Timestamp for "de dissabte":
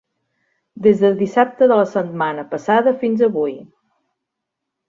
1.03-1.69